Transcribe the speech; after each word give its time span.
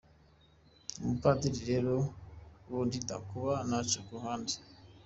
Ubupadiri 1.01 1.59
rero 1.71 1.93
bundinda 2.67 3.15
kuba 3.29 3.53
naca 3.69 3.99
ku 4.05 4.11
ruhande. 4.17 4.55